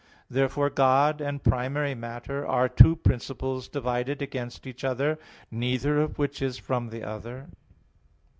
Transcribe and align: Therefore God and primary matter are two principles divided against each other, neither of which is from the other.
Therefore 0.31 0.71
God 0.71 1.21
and 1.21 1.43
primary 1.43 1.93
matter 1.93 2.43
are 2.47 2.67
two 2.67 2.95
principles 2.95 3.67
divided 3.67 4.19
against 4.19 4.65
each 4.65 4.83
other, 4.83 5.19
neither 5.51 6.01
of 6.01 6.17
which 6.17 6.41
is 6.41 6.57
from 6.57 6.89
the 6.89 7.03
other. 7.03 7.49